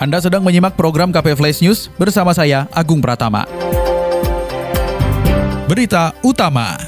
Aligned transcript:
Anda 0.00 0.16
sedang 0.16 0.40
menyimak 0.40 0.80
program 0.80 1.12
KP 1.12 1.36
Flash 1.36 1.60
News 1.60 1.92
bersama 2.00 2.32
saya, 2.32 2.64
Agung 2.72 3.04
Pratama. 3.04 3.44
Berita 5.68 6.16
utama. 6.24 6.80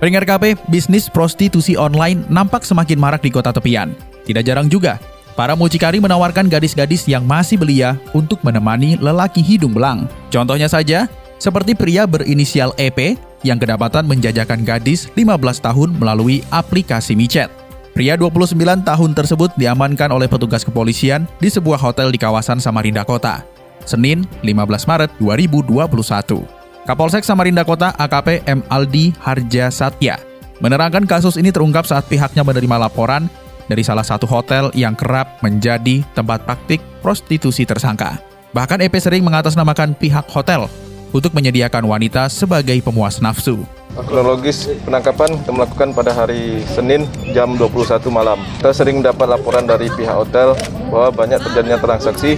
Pendengar 0.00 0.24
KP, 0.24 0.56
bisnis 0.72 1.12
prostitusi 1.12 1.76
online 1.76 2.24
nampak 2.32 2.64
semakin 2.64 2.96
marak 2.96 3.20
di 3.20 3.28
kota 3.28 3.52
tepian. 3.52 3.92
Tidak 4.24 4.40
jarang 4.40 4.72
juga, 4.72 4.96
para 5.36 5.52
mucikari 5.52 6.00
menawarkan 6.00 6.48
gadis-gadis 6.48 7.04
yang 7.04 7.28
masih 7.28 7.60
belia 7.60 8.00
untuk 8.16 8.40
menemani 8.40 8.96
lelaki 8.96 9.44
hidung 9.44 9.76
belang. 9.76 10.08
Contohnya 10.32 10.64
saja, 10.64 11.04
seperti 11.36 11.76
pria 11.76 12.08
berinisial 12.08 12.72
EP 12.80 13.20
yang 13.44 13.60
kedapatan 13.60 14.08
menjajakan 14.08 14.64
gadis 14.64 15.12
15 15.12 15.36
tahun 15.60 16.00
melalui 16.00 16.40
aplikasi 16.48 17.12
micet. 17.12 17.63
Pria 17.94 18.18
29 18.18 18.58
tahun 18.58 19.10
tersebut 19.14 19.54
diamankan 19.54 20.10
oleh 20.10 20.26
petugas 20.26 20.66
kepolisian 20.66 21.30
di 21.38 21.46
sebuah 21.46 21.78
hotel 21.78 22.10
di 22.10 22.18
kawasan 22.18 22.58
Samarinda 22.58 23.06
Kota. 23.06 23.46
Senin, 23.86 24.26
15 24.42 24.90
Maret 24.90 25.10
2021. 25.22 26.42
Kapolsek 26.90 27.22
Samarinda 27.22 27.62
Kota 27.62 27.94
AKP 27.94 28.50
M. 28.50 28.66
Aldi 28.66 29.14
Harja 29.22 29.70
Satya 29.70 30.18
menerangkan 30.58 31.06
kasus 31.06 31.38
ini 31.38 31.54
terungkap 31.54 31.86
saat 31.86 32.10
pihaknya 32.10 32.42
menerima 32.42 32.82
laporan 32.82 33.30
dari 33.70 33.86
salah 33.86 34.02
satu 34.02 34.26
hotel 34.26 34.74
yang 34.74 34.98
kerap 34.98 35.38
menjadi 35.46 36.02
tempat 36.18 36.42
praktik 36.42 36.82
prostitusi 36.98 37.62
tersangka. 37.62 38.18
Bahkan 38.58 38.82
EP 38.82 38.94
sering 38.98 39.22
mengatasnamakan 39.22 39.94
pihak 39.94 40.26
hotel 40.34 40.66
untuk 41.14 41.30
menyediakan 41.30 41.86
wanita 41.86 42.26
sebagai 42.26 42.74
pemuas 42.82 43.22
nafsu. 43.22 43.62
Kronologis 43.94 44.66
penangkapan 44.82 45.38
kita 45.38 45.54
melakukan 45.54 45.88
pada 45.94 46.10
hari 46.10 46.66
Senin 46.66 47.06
jam 47.30 47.54
21 47.54 48.02
malam. 48.10 48.42
Kita 48.58 48.74
sering 48.74 48.98
mendapat 48.98 49.38
laporan 49.38 49.62
dari 49.62 49.86
pihak 49.86 50.10
hotel 50.10 50.58
bahwa 50.90 51.14
banyak 51.14 51.38
terjadinya 51.38 51.78
transaksi 51.78 52.34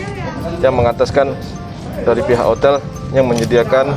yang 0.61 0.77
mengataskan 0.77 1.33
dari 2.05 2.21
pihak 2.21 2.45
hotel 2.45 2.77
yang 3.17 3.25
menyediakan 3.25 3.89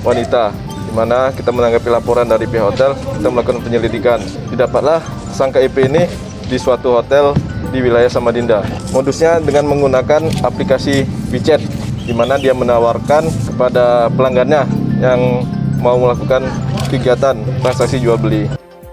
wanita. 0.00 0.56
Di 0.88 0.92
mana 0.96 1.28
kita 1.36 1.52
menanggapi 1.52 1.88
laporan 1.92 2.24
dari 2.24 2.48
pihak 2.48 2.64
hotel, 2.72 2.96
kita 2.96 3.28
melakukan 3.28 3.60
penyelidikan. 3.60 4.18
Didapatlah 4.48 5.04
sangka 5.36 5.60
EP 5.60 5.76
ini 5.84 6.08
di 6.48 6.56
suatu 6.56 6.96
hotel 6.96 7.36
di 7.68 7.80
wilayah 7.80 8.08
Samarinda. 8.08 8.64
Modusnya 8.92 9.36
dengan 9.40 9.68
menggunakan 9.68 10.32
aplikasi 10.44 11.04
WeChat, 11.32 11.60
di 12.02 12.12
mana 12.14 12.38
dia 12.38 12.54
menawarkan 12.54 13.26
kepada 13.52 14.10
pelanggannya 14.12 14.66
yang 14.98 15.46
mau 15.82 15.98
melakukan 15.98 16.46
kegiatan 16.90 17.38
transaksi 17.62 17.98
jual 17.98 18.18
beli. 18.18 18.46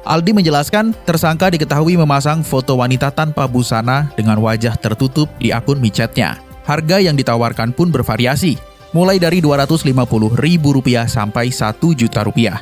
Aldi 0.09 0.33
menjelaskan, 0.33 0.97
tersangka 1.05 1.53
diketahui 1.53 1.93
memasang 1.93 2.41
foto 2.41 2.81
wanita 2.81 3.13
tanpa 3.13 3.45
busana 3.45 4.09
dengan 4.17 4.41
wajah 4.41 4.73
tertutup 4.73 5.29
di 5.37 5.53
akun 5.53 5.77
micetnya. 5.77 6.41
Harga 6.65 6.97
yang 6.97 7.13
ditawarkan 7.13 7.77
pun 7.77 7.93
bervariasi, 7.93 8.57
mulai 8.89 9.21
dari 9.21 9.37
Rp250.000 9.37 11.05
sampai 11.05 11.53
Rp1 11.53 12.53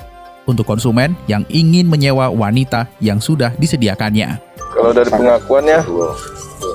untuk 0.48 0.64
konsumen 0.68 1.16
yang 1.32 1.48
ingin 1.48 1.88
menyewa 1.88 2.28
wanita 2.32 2.92
yang 3.00 3.24
sudah 3.24 3.56
disediakannya. 3.56 4.44
Kalau 4.76 4.92
dari 4.92 5.08
pengakuannya, 5.08 5.80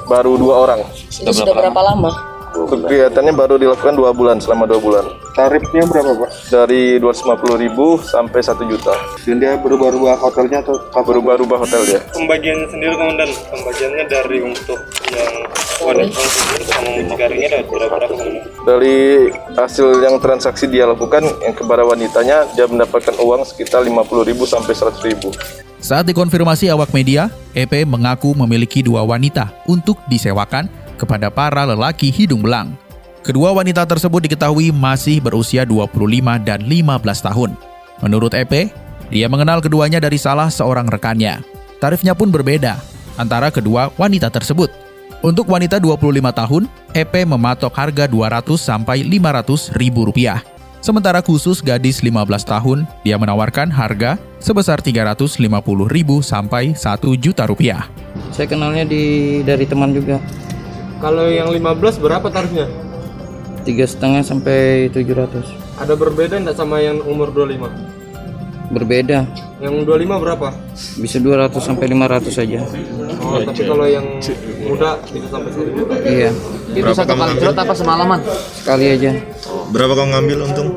baru 0.09 0.33
dua 0.41 0.55
orang. 0.57 0.81
Sudah, 1.13 1.33
sudah 1.37 1.53
berapa 1.53 1.81
lama? 1.85 2.32
Kegiatannya 2.53 3.33
baru 3.33 3.57
dilakukan 3.57 3.97
dua 3.97 4.13
bulan, 4.13 4.37
selama 4.37 4.69
dua 4.69 4.81
bulan. 4.81 5.05
Tarifnya 5.33 5.89
berapa 5.89 6.13
Pak? 6.13 6.31
Dari 6.53 7.01
250 7.01 7.57
ribu 7.57 7.97
sampai 8.05 8.45
1 8.45 8.69
juta. 8.69 8.93
Dan 9.25 9.41
dia 9.41 9.57
berubah-ubah 9.57 10.21
hotelnya 10.21 10.61
atau 10.61 10.77
berubah-ubah 10.93 11.65
hotel 11.65 11.81
dia? 11.89 12.01
Pembagian 12.13 12.69
sendiri 12.69 12.93
komandan, 12.93 13.33
pembagiannya 13.49 14.05
dari 14.13 14.39
untuk 14.45 14.77
yang 15.09 15.33
wanita 15.81 16.21
sendiri 16.21 16.65
sama 16.69 16.89
mucikarinya 17.01 17.49
dari 17.49 17.65
berapa 17.65 17.97
Dari 18.63 18.99
hasil 19.57 19.89
yang 20.05 20.21
transaksi 20.21 20.69
dia 20.69 20.85
lakukan 20.85 21.25
yang 21.41 21.57
kepada 21.57 21.83
wanitanya 21.89 22.45
dia 22.53 22.69
mendapatkan 22.69 23.17
uang 23.17 23.49
sekitar 23.49 23.81
50 23.81 24.29
ribu 24.29 24.45
sampai 24.45 24.77
100 24.77 25.09
ribu. 25.09 25.33
Saat 25.83 26.07
dikonfirmasi 26.07 26.71
awak 26.71 26.95
media, 26.95 27.27
EP 27.59 27.83
mengaku 27.83 28.31
memiliki 28.39 28.87
dua 28.87 29.03
wanita 29.03 29.51
untuk 29.67 29.99
disewakan 30.07 30.71
kepada 31.03 31.27
para 31.35 31.67
lelaki 31.67 32.15
hidung 32.15 32.47
belang. 32.47 32.79
Kedua 33.27 33.51
wanita 33.51 33.83
tersebut 33.83 34.31
diketahui 34.31 34.71
masih 34.71 35.19
berusia 35.19 35.67
25 35.67 35.91
dan 36.43 36.63
15 36.63 37.27
tahun. 37.27 37.51
Menurut 38.03 38.35
EP, 38.35 38.71
dia 39.11 39.27
mengenal 39.27 39.59
keduanya 39.59 39.99
dari 39.99 40.19
salah 40.19 40.51
seorang 40.51 40.87
rekannya. 40.87 41.43
Tarifnya 41.83 42.15
pun 42.15 42.31
berbeda 42.31 42.79
antara 43.19 43.51
kedua 43.51 43.91
wanita 43.99 44.31
tersebut. 44.31 44.71
Untuk 45.23 45.47
wanita 45.47 45.79
25 45.79 46.35
tahun, 46.35 46.67
EP 46.99 47.15
mematok 47.23 47.71
harga 47.79 48.11
200 48.11 48.59
sampai 48.59 49.07
500 49.07 49.71
ribu 49.79 50.11
rupiah. 50.11 50.43
Sementara 50.83 51.23
khusus 51.23 51.63
gadis 51.63 52.03
15 52.03 52.43
tahun, 52.43 52.91
dia 53.07 53.15
menawarkan 53.15 53.71
harga 53.71 54.19
sebesar 54.43 54.83
350 54.83 55.39
ribu 55.87 56.19
sampai 56.27 56.75
1 56.75 57.15
juta 57.23 57.47
rupiah. 57.47 57.87
Saya 58.35 58.51
kenalnya 58.51 58.83
di 58.83 59.39
dari 59.47 59.63
teman 59.63 59.95
juga. 59.95 60.19
Kalau 61.03 61.27
yang 61.27 61.51
15 61.51 61.99
berapa 61.99 62.31
tarifnya? 62.31 62.71
Tiga 63.67 63.83
setengah 63.91 64.23
sampai 64.23 64.87
700. 64.95 65.51
Ada 65.83 65.99
berbeda 65.99 66.39
enggak 66.39 66.55
sama 66.55 66.79
yang 66.79 67.03
umur 67.03 67.35
25? 67.35 67.67
Berbeda. 68.71 69.27
Yang 69.59 69.83
25 69.83 70.23
berapa? 70.23 70.49
Bisa 71.03 71.19
200 71.19 71.59
sampai 71.59 71.91
500 71.91 72.31
saja. 72.31 72.63
Oh, 73.19 73.43
tapi 73.43 73.63
kalau 73.67 73.87
yang 73.91 74.07
muda 74.63 75.03
bisa 75.11 75.27
sampai 75.27 75.51
1 75.51 75.75
juta. 75.75 75.95
Iya. 76.07 76.31
Itu 76.71 76.91
satu 76.95 77.19
kali 77.19 77.35
curut 77.35 77.59
apa 77.59 77.75
semalaman? 77.75 78.23
Sekali 78.63 78.95
aja. 78.95 79.11
Berapa 79.75 79.99
kamu 79.99 80.09
ngambil 80.15 80.39
untung? 80.47 80.69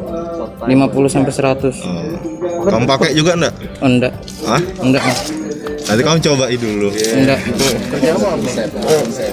50 0.65 1.05
sampai 1.05 1.33
100. 1.37 1.69
Oh. 1.85 2.65
Kamu 2.65 2.89
pakai 2.89 3.13
juga 3.13 3.37
enggak? 3.37 3.53
Oh, 3.77 3.89
enggak. 3.93 4.13
Hah? 4.49 4.61
Enggak, 4.81 5.05
Mas. 5.05 5.44
Nanti 5.85 6.01
kamu 6.01 6.17
cobain 6.17 6.57
dulu. 6.57 6.89
Enggak. 6.89 7.39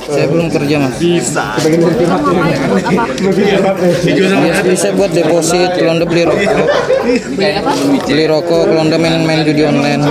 Saya 0.04 0.26
belum 0.28 0.48
kerja, 0.52 0.76
Mas. 0.76 1.00
Bisa. 1.00 1.44
Biasa 4.04 4.60
bisa 4.68 4.88
buat 4.92 5.10
deposit, 5.16 5.68
kalau 5.80 5.96
anda 5.96 6.04
beli 6.04 6.28
rokok. 6.28 6.68
Beli 8.04 8.24
rokok, 8.28 8.62
kalau 8.68 8.80
anda 8.84 9.00
main-main 9.00 9.48
judi 9.48 9.64
online. 9.64 10.04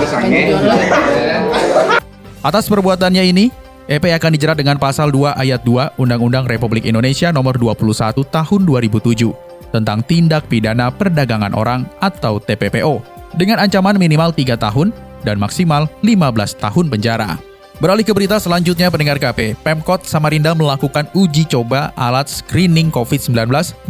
Atas 2.42 2.66
perbuatannya 2.66 3.22
ini, 3.22 3.54
EP 3.86 4.02
akan 4.02 4.30
dijerat 4.34 4.58
dengan 4.58 4.82
pasal 4.82 5.14
2 5.14 5.38
ayat 5.38 5.62
2 5.62 5.98
Undang-Undang 5.98 6.50
Republik 6.50 6.90
Indonesia 6.90 7.30
nomor 7.30 7.54
21 7.54 8.18
tahun 8.26 8.60
2007 8.66 9.30
tentang 9.70 10.02
tindak 10.04 10.50
pidana 10.50 10.90
perdagangan 10.90 11.54
orang 11.54 11.86
atau 12.02 12.42
TPPO 12.42 13.02
dengan 13.34 13.62
ancaman 13.62 13.96
minimal 13.96 14.30
3 14.34 14.54
tahun 14.58 14.92
dan 15.22 15.40
maksimal 15.40 15.90
15 16.02 16.58
tahun 16.58 16.86
penjara. 16.92 17.40
Beralih 17.82 18.06
ke 18.06 18.14
berita 18.14 18.38
selanjutnya 18.38 18.92
pendengar 18.94 19.18
KP, 19.18 19.58
Pemkot 19.58 20.06
Samarinda 20.06 20.54
melakukan 20.54 21.10
uji 21.18 21.48
coba 21.50 21.90
alat 21.98 22.30
screening 22.30 22.94
COVID-19 22.94 23.34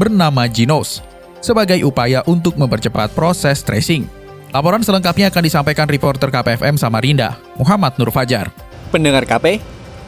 bernama 0.00 0.48
Ginos 0.48 1.04
sebagai 1.44 1.82
upaya 1.84 2.24
untuk 2.24 2.56
mempercepat 2.56 3.12
proses 3.12 3.60
tracing. 3.60 4.08
Laporan 4.54 4.80
selengkapnya 4.80 5.28
akan 5.28 5.44
disampaikan 5.44 5.84
reporter 5.90 6.32
KPFM 6.32 6.80
Samarinda, 6.80 7.36
Muhammad 7.58 7.92
Nur 8.00 8.08
Fajar. 8.14 8.48
Pendengar 8.88 9.28
KP, 9.28 9.60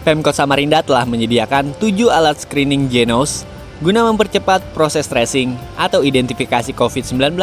Pemkot 0.05 0.33
Samarinda 0.33 0.81
telah 0.81 1.05
menyediakan 1.05 1.77
7 1.77 2.09
alat 2.09 2.41
screening 2.41 2.89
Genos 2.89 3.45
guna 3.83 4.07
mempercepat 4.09 4.65
proses 4.73 5.05
tracing 5.11 5.57
atau 5.77 6.01
identifikasi 6.01 6.73
COVID-19 6.73 7.37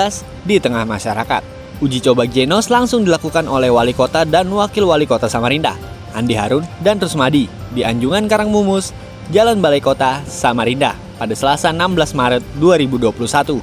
di 0.47 0.57
tengah 0.57 0.88
masyarakat. 0.88 1.60
Uji 1.81 1.98
coba 1.98 2.30
Genos 2.30 2.69
langsung 2.69 3.01
dilakukan 3.01 3.50
oleh 3.50 3.74
Wali 3.74 3.98
Kota 3.98 4.22
dan 4.22 4.45
Wakil 4.54 4.86
Wali 4.86 5.10
Kota 5.10 5.25
Samarinda, 5.25 5.74
Andi 6.13 6.38
Harun 6.38 6.62
dan 6.78 7.01
Rusmadi 7.01 7.50
di 7.74 7.81
Anjungan 7.81 8.30
Karangmumus, 8.30 8.94
Jalan 9.33 9.57
Balai 9.66 9.81
Kota, 9.81 10.22
Samarinda 10.30 10.94
pada 11.18 11.33
Selasa 11.33 11.74
16 11.74 12.13
Maret 12.13 12.45
2021. 12.62 13.57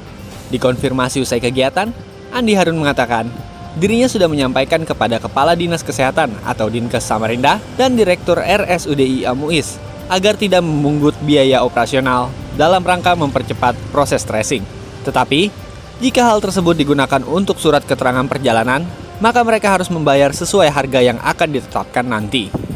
Dikonfirmasi 0.50 1.22
usai 1.22 1.38
kegiatan, 1.38 1.94
Andi 2.34 2.58
Harun 2.58 2.82
mengatakan 2.82 3.30
dirinya 3.78 4.10
sudah 4.10 4.26
menyampaikan 4.26 4.82
kepada 4.82 5.22
Kepala 5.22 5.54
Dinas 5.54 5.86
Kesehatan 5.86 6.34
atau 6.42 6.66
Dinkes 6.66 7.06
Samarinda 7.06 7.62
dan 7.78 7.94
Direktur 7.94 8.42
RSUDI 8.42 9.30
Amuis 9.30 9.78
agar 10.10 10.34
tidak 10.34 10.66
memungut 10.66 11.14
biaya 11.22 11.62
operasional 11.62 12.34
dalam 12.58 12.82
rangka 12.82 13.14
mempercepat 13.14 13.78
proses 13.94 14.26
tracing. 14.26 14.66
Tetapi, 15.06 15.67
jika 15.98 16.22
hal 16.22 16.38
tersebut 16.38 16.78
digunakan 16.78 17.18
untuk 17.26 17.58
surat 17.58 17.82
keterangan 17.82 18.22
perjalanan, 18.30 18.86
maka 19.18 19.42
mereka 19.42 19.74
harus 19.74 19.90
membayar 19.90 20.30
sesuai 20.30 20.70
harga 20.70 21.02
yang 21.02 21.18
akan 21.18 21.48
ditetapkan 21.50 22.06
nanti. 22.06 22.67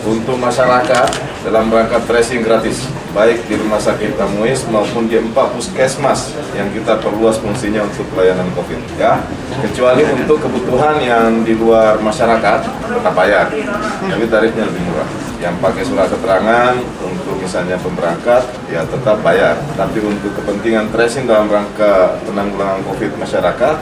Untuk 0.00 0.40
masyarakat 0.40 1.08
dalam 1.44 1.68
rangka 1.68 2.00
tracing 2.08 2.40
gratis, 2.40 2.88
baik 3.12 3.44
di 3.44 3.60
Rumah 3.60 3.76
Sakit 3.76 4.16
Tamuis 4.16 4.64
maupun 4.72 5.12
di 5.12 5.20
empat 5.20 5.52
puskesmas 5.52 6.32
yang 6.56 6.72
kita 6.72 6.96
perluas 7.04 7.36
fungsinya 7.36 7.84
untuk 7.84 8.08
pelayanan 8.16 8.48
COVID. 8.56 8.80
Ya, 8.96 9.20
kecuali 9.60 10.08
untuk 10.08 10.40
kebutuhan 10.40 11.04
yang 11.04 11.44
di 11.44 11.52
luar 11.52 12.00
masyarakat 12.00 12.60
tetap 12.64 13.12
bayar, 13.12 13.52
tapi 14.08 14.24
tarifnya 14.24 14.64
lebih 14.72 14.82
murah. 14.88 15.08
Yang 15.36 15.54
pakai 15.60 15.82
surat 15.84 16.08
keterangan 16.08 16.74
untuk 17.04 17.36
misalnya 17.36 17.76
pemberangkat 17.76 18.42
ya 18.72 18.80
tetap 18.88 19.20
bayar, 19.20 19.60
tapi 19.76 20.00
untuk 20.00 20.32
kepentingan 20.32 20.88
tracing 20.96 21.28
dalam 21.28 21.52
rangka 21.52 22.16
penanggulangan 22.24 22.80
COVID 22.88 23.20
masyarakat 23.20 23.76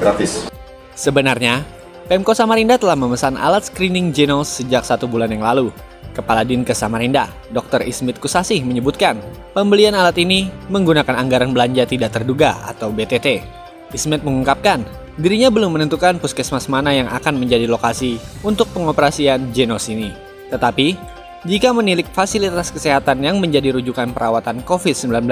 gratis. 0.00 0.48
Sebenarnya, 0.96 1.79
Pemko 2.10 2.34
Samarinda 2.34 2.74
telah 2.74 2.98
memesan 2.98 3.38
alat 3.38 3.70
screening 3.70 4.10
genos 4.10 4.50
sejak 4.58 4.82
satu 4.82 5.06
bulan 5.06 5.30
yang 5.30 5.46
lalu. 5.46 5.70
Kepala 6.10 6.42
Dinkes 6.42 6.82
Samarinda, 6.82 7.30
Dr. 7.54 7.86
Ismit 7.86 8.18
Kusasih 8.18 8.66
menyebutkan, 8.66 9.22
pembelian 9.54 9.94
alat 9.94 10.18
ini 10.18 10.50
menggunakan 10.74 11.14
anggaran 11.14 11.54
belanja 11.54 11.86
tidak 11.86 12.10
terduga 12.10 12.66
atau 12.66 12.90
BTT. 12.90 13.46
Ismit 13.94 14.26
mengungkapkan, 14.26 14.82
dirinya 15.22 15.54
belum 15.54 15.78
menentukan 15.78 16.18
puskesmas 16.18 16.66
mana 16.66 16.90
yang 16.90 17.06
akan 17.06 17.38
menjadi 17.38 17.70
lokasi 17.70 18.18
untuk 18.42 18.66
pengoperasian 18.74 19.54
genos 19.54 19.86
ini. 19.86 20.10
Tetapi, 20.50 20.98
jika 21.46 21.70
menilik 21.70 22.10
fasilitas 22.10 22.74
kesehatan 22.74 23.22
yang 23.22 23.38
menjadi 23.38 23.70
rujukan 23.78 24.10
perawatan 24.10 24.66
COVID-19, 24.66 25.30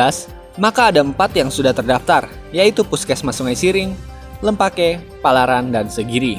maka 0.63 0.95
ada 0.95 1.03
empat 1.03 1.35
yang 1.35 1.51
sudah 1.51 1.75
terdaftar, 1.75 2.31
yaitu 2.55 2.87
Puskesmas 2.87 3.35
Sungai 3.35 3.59
Siring, 3.59 3.99
Lempake, 4.39 5.03
Palaran, 5.19 5.75
dan 5.75 5.91
Segiri. 5.91 6.39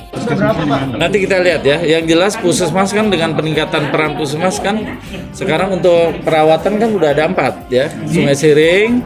Nanti 0.95 1.17
kita 1.19 1.43
lihat 1.43 1.61
ya. 1.67 1.83
Yang 1.83 2.03
jelas 2.15 2.33
puskesmas 2.39 2.95
kan 2.95 3.11
dengan 3.11 3.35
peningkatan 3.35 3.91
peran 3.91 4.15
puskesmas 4.15 4.63
kan 4.63 4.99
sekarang 5.35 5.79
untuk 5.79 6.23
perawatan 6.23 6.79
kan 6.79 6.89
udah 6.95 7.09
ada 7.11 7.27
empat 7.27 7.67
ya. 7.67 7.91
Sungai 8.07 8.39
Siring, 8.39 9.03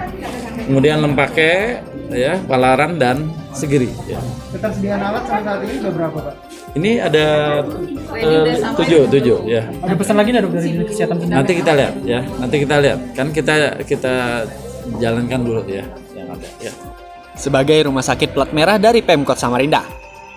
kemudian 0.69 1.01
Lempake, 1.01 1.81
ya, 2.13 2.37
Palaran 2.45 3.01
dan 3.01 3.33
Segiri. 3.53 3.89
Ya. 4.09 4.21
Ketersediaan 4.53 5.01
alat 5.01 5.23
sampai 5.29 5.45
saat 5.45 5.59
ini 5.65 5.73
sudah 5.77 5.93
berapa 5.93 6.17
Pak? 6.17 6.35
Ini 6.73 6.91
ada 7.05 7.25
eh, 8.17 8.57
tujuh, 8.81 9.05
tujuh 9.05 9.37
ya. 9.45 9.61
Ada 9.85 9.93
pesan 9.93 10.17
lagi 10.17 10.33
nggak 10.33 10.41
dok 10.41 10.53
dari 10.57 10.69
dinas 10.73 10.89
kesehatan 10.89 11.17
sendiri? 11.21 11.37
Nanti 11.37 11.51
kita 11.61 11.71
lihat 11.77 11.93
ya. 12.01 12.19
Nanti 12.41 12.55
kita 12.65 12.75
lihat. 12.81 12.99
Kan 13.13 13.27
kita 13.29 13.53
kita 13.85 14.13
jalankan 14.97 15.39
dulu 15.45 15.61
ya 15.69 15.85
yang 16.17 16.33
ada 16.33 16.49
ya. 16.57 16.73
Sebagai 17.33 17.89
rumah 17.89 18.05
sakit 18.05 18.31
plat 18.37 18.51
merah 18.53 18.77
dari 18.77 19.01
Pemkot 19.01 19.37
Samarinda, 19.37 19.81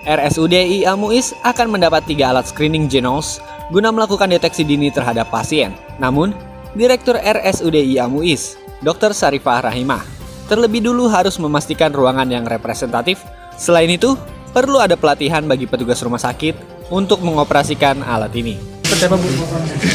RSUD 0.06 0.54
IA 0.54 0.94
Muiz 0.96 1.36
akan 1.44 1.76
mendapat 1.76 2.06
tiga 2.08 2.32
alat 2.32 2.48
screening 2.48 2.88
genos 2.88 3.42
guna 3.68 3.90
melakukan 3.90 4.30
deteksi 4.30 4.62
dini 4.62 4.88
terhadap 4.88 5.28
pasien. 5.28 5.74
Namun, 5.98 6.32
Direktur 6.76 7.16
RSUD 7.16 7.72
IA 7.72 8.04
Muiz, 8.04 8.60
Dr. 8.84 9.16
Sarifah 9.16 9.64
Rahimah, 9.64 10.04
terlebih 10.44 10.84
dulu 10.84 11.08
harus 11.08 11.40
memastikan 11.40 11.88
ruangan 11.88 12.28
yang 12.28 12.44
representatif. 12.44 13.24
Selain 13.56 13.88
itu, 13.88 14.12
perlu 14.52 14.76
ada 14.76 14.92
pelatihan 14.92 15.40
bagi 15.48 15.64
petugas 15.64 16.04
rumah 16.04 16.20
sakit 16.20 16.86
untuk 16.92 17.24
mengoperasikan 17.24 18.04
alat 18.04 18.32
ini. 18.36 18.60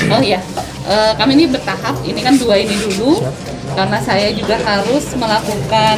Oh 0.09 0.19
iya, 0.19 0.41
Eh, 0.81 1.13
kami 1.13 1.37
ini 1.37 1.45
bertahap. 1.45 1.93
Ini 2.01 2.19
kan 2.25 2.33
dua 2.41 2.57
ini 2.57 2.73
dulu, 2.73 3.21
karena 3.73 3.99
saya 4.03 4.29
juga 4.35 4.59
harus 4.61 5.05
melakukan 5.15 5.95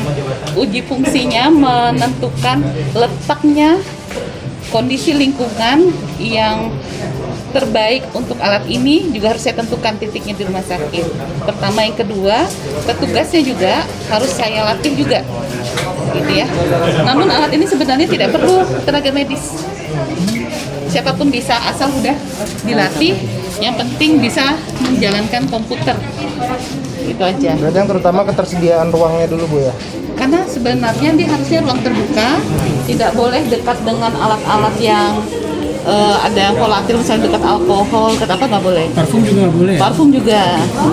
uji 0.57 0.81
fungsinya, 0.85 1.49
menentukan 1.49 2.61
letaknya 2.93 3.81
kondisi 4.69 5.13
lingkungan 5.13 5.93
yang 6.17 6.73
terbaik 7.53 8.01
untuk 8.17 8.33
alat 8.41 8.65
ini 8.65 9.13
juga 9.13 9.37
harus 9.37 9.45
saya 9.45 9.61
tentukan 9.61 9.93
titiknya 10.01 10.33
di 10.33 10.43
rumah 10.49 10.65
sakit. 10.65 11.05
Pertama, 11.45 11.85
yang 11.85 11.93
kedua, 11.93 12.49
petugasnya 12.89 13.45
juga 13.45 13.85
harus 14.09 14.33
saya 14.33 14.65
latih 14.65 14.97
juga, 14.97 15.21
gitu 16.17 16.31
ya. 16.33 16.49
Namun 17.05 17.29
alat 17.29 17.53
ini 17.53 17.69
sebenarnya 17.69 18.09
tidak 18.09 18.33
perlu 18.33 18.65
tenaga 18.81 19.13
medis. 19.13 19.53
Siapa 20.89 21.13
pun 21.13 21.29
bisa 21.29 21.53
asal 21.69 21.93
udah 21.93 22.17
dilatih. 22.65 23.17
Yang 23.61 23.85
penting 23.85 24.17
bisa 24.17 24.57
menjalankan 24.81 25.45
komputer. 25.45 25.97
Itu 27.03 27.23
aja. 27.23 27.51
Berarti 27.59 27.77
yang 27.77 27.89
terutama 27.89 28.19
ketersediaan 28.27 28.87
ruangnya 28.89 29.27
dulu 29.27 29.45
Bu 29.51 29.57
ya? 29.63 29.73
Karena 30.13 30.39
sebenarnya 30.47 31.09
dia 31.17 31.27
harusnya 31.27 31.59
ruang 31.65 31.81
terbuka, 31.83 32.29
tidak 32.87 33.11
boleh 33.17 33.41
dekat 33.49 33.77
dengan 33.83 34.13
alat-alat 34.13 34.75
yang 34.79 35.19
eh, 35.83 36.15
ada 36.23 36.55
volatil 36.55 36.95
misalnya 37.01 37.27
dekat 37.27 37.43
alkohol, 37.43 38.09
dekat 38.15 38.29
apa 38.39 38.45
nggak 38.47 38.63
boleh. 38.63 38.85
Parfum 38.95 39.21
juga 39.25 39.39
nggak 39.47 39.55
boleh. 39.57 39.73
ya? 39.75 39.81
Parfum 39.81 40.07
juga, 40.13 40.41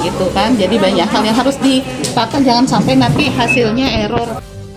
gitu 0.03 0.27
kan. 0.35 0.51
Jadi 0.59 0.75
banyak 0.81 1.09
hal 1.09 1.23
yang 1.23 1.37
harus 1.37 1.57
dipatah, 1.63 2.41
jangan 2.43 2.65
sampai 2.67 2.99
nanti 2.99 3.31
hasilnya 3.31 3.87
error. 4.09 4.29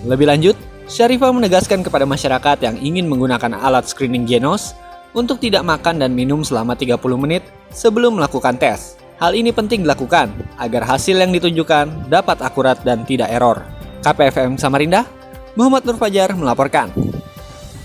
Lebih 0.03 0.27
lanjut, 0.27 0.55
Syarifah 0.83 1.31
menegaskan 1.31 1.79
kepada 1.79 2.03
masyarakat 2.03 2.57
yang 2.59 2.75
ingin 2.83 3.07
menggunakan 3.07 3.55
alat 3.55 3.87
screening 3.87 4.27
genos 4.27 4.75
untuk 5.15 5.39
tidak 5.39 5.63
makan 5.63 5.97
dan 6.03 6.11
minum 6.11 6.43
selama 6.43 6.75
30 6.75 6.99
menit 7.15 7.41
sebelum 7.71 8.19
melakukan 8.19 8.59
tes. 8.59 8.99
Hal 9.21 9.37
ini 9.37 9.53
penting 9.53 9.85
dilakukan 9.85 10.33
agar 10.57 10.83
hasil 10.85 11.13
yang 11.19 11.29
ditunjukkan 11.29 12.09
dapat 12.09 12.41
akurat 12.41 12.81
dan 12.81 13.05
tidak 13.05 13.29
error. 13.29 13.61
KPFM 14.01 14.57
Samarinda, 14.57 15.05
Muhammad 15.53 15.85
Nur 15.85 15.97
Fajar 16.01 16.33
melaporkan. 16.33 16.89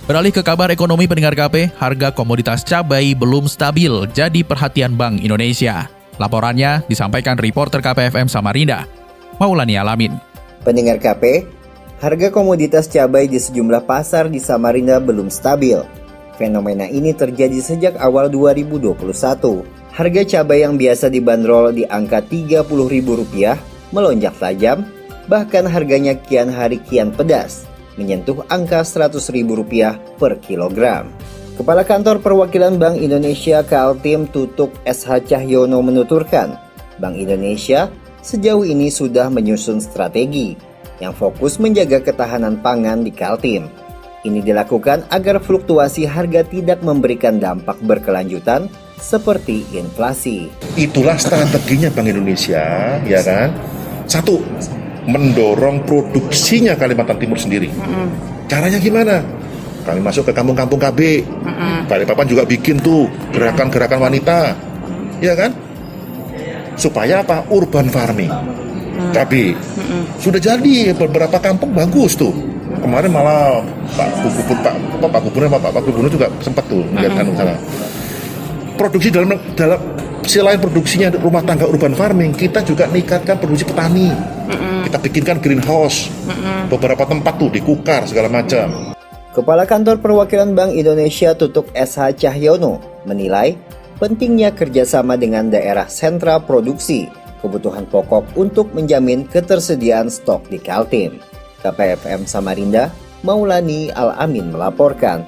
Beralih 0.09 0.33
ke 0.33 0.41
kabar 0.41 0.73
ekonomi 0.73 1.05
pendengar 1.05 1.37
KP, 1.37 1.69
harga 1.77 2.09
komoditas 2.17 2.65
cabai 2.65 3.13
belum 3.13 3.45
stabil 3.45 3.93
jadi 4.17 4.41
perhatian 4.41 4.97
Bank 4.97 5.21
Indonesia. 5.21 5.93
Laporannya 6.17 6.83
disampaikan 6.89 7.37
reporter 7.37 7.85
KPFM 7.85 8.27
Samarinda, 8.27 8.89
Maulani 9.37 9.77
Alamin. 9.77 10.17
Pendengar 10.65 10.97
KP, 10.97 11.45
harga 12.01 12.33
komoditas 12.33 12.89
cabai 12.89 13.29
di 13.29 13.37
sejumlah 13.37 13.85
pasar 13.85 14.33
di 14.33 14.41
Samarinda 14.41 14.97
belum 14.99 15.29
stabil. 15.29 15.77
Fenomena 16.41 16.89
ini 16.89 17.13
terjadi 17.13 17.61
sejak 17.61 17.95
awal 18.01 18.33
2021. 18.33 19.78
Harga 19.99 20.23
cabai 20.23 20.63
yang 20.63 20.79
biasa 20.79 21.11
dibanderol 21.11 21.75
di 21.75 21.83
angka 21.83 22.23
Rp30.000 22.23 23.11
melonjak 23.91 24.31
tajam, 24.39 24.87
bahkan 25.27 25.67
harganya 25.67 26.15
kian 26.15 26.55
hari 26.55 26.79
kian 26.87 27.11
pedas, 27.11 27.67
menyentuh 27.99 28.47
angka 28.47 28.87
Rp100.000 28.87 29.43
per 30.15 30.39
kilogram. 30.39 31.11
Kepala 31.59 31.83
Kantor 31.83 32.23
Perwakilan 32.23 32.79
Bank 32.79 33.03
Indonesia 33.03 33.67
Kaltim 33.67 34.31
Tutuk 34.31 34.71
SH 34.87 35.35
Cahyono 35.35 35.83
menuturkan, 35.83 36.55
Bank 37.03 37.19
Indonesia 37.19 37.91
sejauh 38.23 38.63
ini 38.63 38.95
sudah 38.95 39.27
menyusun 39.27 39.83
strategi 39.83 40.55
yang 41.03 41.11
fokus 41.11 41.59
menjaga 41.59 41.99
ketahanan 41.99 42.63
pangan 42.63 43.03
di 43.03 43.11
Kaltim. 43.11 43.67
Ini 44.23 44.47
dilakukan 44.47 45.11
agar 45.11 45.43
fluktuasi 45.43 46.07
harga 46.07 46.47
tidak 46.47 46.87
memberikan 46.87 47.43
dampak 47.43 47.83
berkelanjutan 47.83 48.71
seperti 48.99 49.65
inflasi. 49.73 50.51
Itulah 50.75 51.17
strateginya 51.17 51.89
Bank 51.89 52.11
Indonesia, 52.11 52.99
ya 53.07 53.21
kan? 53.23 53.55
Satu, 54.05 54.43
mendorong 55.09 55.87
produksinya 55.89 56.77
Kalimantan 56.77 57.17
Timur 57.17 57.41
sendiri. 57.41 57.73
Caranya 58.51 58.77
gimana? 58.77 59.25
Kami 59.89 60.05
masuk 60.05 60.29
ke 60.29 60.33
kampung-kampung 60.37 60.77
KB. 60.77 61.25
Balikpapan 61.89 62.27
juga 62.29 62.45
bikin 62.45 62.77
tuh 62.85 63.09
gerakan-gerakan 63.33 64.05
wanita, 64.05 64.53
ya 65.25 65.33
kan? 65.33 65.57
Supaya 66.77 67.25
apa? 67.25 67.49
Urban 67.49 67.89
farming. 67.89 68.31
KB. 69.15 69.57
Sudah 70.21 70.43
jadi 70.43 70.93
beberapa 70.93 71.39
kampung 71.41 71.73
bagus 71.73 72.19
tuh. 72.19 72.35
Kemarin 72.79 73.11
malah 73.11 73.65
Pak 73.97 74.09
Gubernur 74.23 74.59
Pak 74.63 74.75
apa, 74.77 75.07
Pak 75.09 75.21
Gubernur 75.25 75.49
Pak 75.57 75.73
Pak 75.73 75.83
Gubernur 75.83 76.11
juga 76.13 76.27
sempat 76.45 76.63
tuh 76.69 76.85
melihat 76.95 77.25
anu 77.25 77.33
sana. 77.35 77.57
Produksi 78.79 79.11
dalam 79.11 79.35
dalam 79.59 79.81
selain 80.23 80.63
produksinya 80.63 81.11
rumah 81.19 81.43
tangga 81.43 81.67
urban 81.67 81.99
farming, 81.99 82.31
kita 82.31 82.63
juga 82.63 82.87
meningkatkan 82.87 83.43
produksi 83.43 83.67
petani. 83.67 84.15
Kita 84.87 85.03
bikinkan 85.03 85.43
greenhouse. 85.43 86.07
Beberapa 86.71 87.03
tempat 87.03 87.43
tuh 87.43 87.51
di 87.51 87.59
Kukar 87.59 88.07
segala 88.07 88.31
macam. 88.31 88.95
Kepala 89.35 89.67
Kantor 89.67 89.99
Perwakilan 89.99 90.55
Bank 90.55 90.79
Indonesia 90.79 91.35
Tutuk 91.35 91.75
SH 91.75 92.23
Cahyono 92.23 92.79
menilai 93.03 93.59
pentingnya 93.99 94.55
kerjasama 94.55 95.19
dengan 95.19 95.51
daerah 95.51 95.91
sentra 95.91 96.39
produksi 96.39 97.11
kebutuhan 97.43 97.87
pokok 97.87 98.35
untuk 98.39 98.71
menjamin 98.75 99.27
ketersediaan 99.27 100.11
stok 100.11 100.47
di 100.51 100.59
Kaltim. 100.59 101.19
KPFM 101.63 102.27
Samarinda, 102.27 102.95
Maulani 103.27 103.91
Al-Amin 103.91 104.55
melaporkan. 104.55 105.27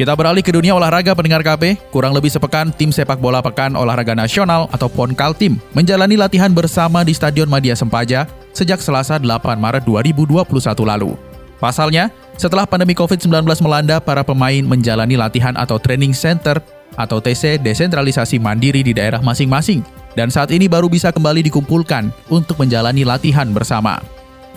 Kita 0.00 0.16
beralih 0.16 0.40
ke 0.40 0.48
dunia 0.48 0.72
olahraga 0.72 1.12
pendengar 1.12 1.44
KP. 1.44 1.76
Kurang 1.92 2.16
lebih 2.16 2.32
sepekan, 2.32 2.72
tim 2.72 2.88
sepak 2.88 3.20
bola 3.20 3.44
pekan 3.44 3.76
olahraga 3.76 4.16
nasional 4.16 4.64
atau 4.72 4.88
PONKALTIM 4.88 5.60
menjalani 5.76 6.16
latihan 6.16 6.48
bersama 6.48 7.04
di 7.04 7.12
Stadion 7.12 7.52
Madia 7.52 7.76
Sempaja 7.76 8.24
sejak 8.56 8.80
Selasa 8.80 9.20
8 9.20 9.60
Maret 9.60 9.84
2021 9.84 10.40
lalu. 10.88 11.20
Pasalnya, 11.60 12.08
setelah 12.40 12.64
pandemi 12.64 12.96
COVID-19 12.96 13.44
melanda, 13.60 14.00
para 14.00 14.24
pemain 14.24 14.64
menjalani 14.64 15.20
latihan 15.20 15.52
atau 15.52 15.76
training 15.76 16.16
center 16.16 16.64
atau 16.96 17.20
TC 17.20 17.60
desentralisasi 17.60 18.40
mandiri 18.40 18.80
di 18.80 18.96
daerah 18.96 19.20
masing-masing 19.20 19.84
dan 20.16 20.32
saat 20.32 20.48
ini 20.48 20.64
baru 20.64 20.88
bisa 20.88 21.12
kembali 21.12 21.44
dikumpulkan 21.52 22.08
untuk 22.32 22.56
menjalani 22.56 23.04
latihan 23.04 23.52
bersama. 23.52 24.00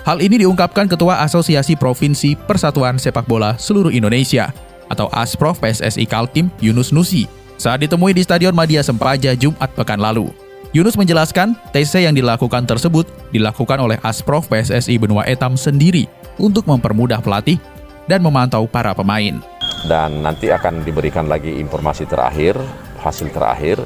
Hal 0.07 0.23
ini 0.23 0.39
diungkapkan 0.39 0.87
Ketua 0.87 1.19
Asosiasi 1.19 1.75
Provinsi 1.75 2.39
Persatuan 2.39 2.95
Sepak 2.95 3.27
Bola 3.27 3.59
Seluruh 3.59 3.91
Indonesia 3.91 4.55
atau 4.89 5.11
ASPROF 5.11 5.61
PSSI 5.61 6.07
Kaltim 6.07 6.51
Yunus 6.59 6.91
Nusi 6.91 7.29
saat 7.57 7.79
ditemui 7.79 8.11
di 8.11 8.25
Stadion 8.25 8.51
Madia 8.51 8.83
Sempaja 8.83 9.31
Jumat 9.37 9.71
pekan 9.77 10.01
lalu. 10.01 10.33
Yunus 10.73 10.97
menjelaskan, 10.97 11.53
TC 11.69 12.09
yang 12.09 12.17
dilakukan 12.17 12.65
tersebut 12.65 13.05
dilakukan 13.29 13.77
oleh 13.77 14.01
Asprof 14.01 14.49
PSSI 14.49 14.97
Benua 14.97 15.21
Etam 15.29 15.53
sendiri 15.53 16.09
untuk 16.41 16.65
mempermudah 16.65 17.21
pelatih 17.21 17.61
dan 18.09 18.25
memantau 18.25 18.65
para 18.65 18.91
pemain. 18.97 19.37
Dan 19.85 20.25
nanti 20.25 20.49
akan 20.49 20.81
diberikan 20.81 21.29
lagi 21.29 21.61
informasi 21.61 22.09
terakhir, 22.09 22.57
hasil 23.05 23.29
terakhir, 23.29 23.85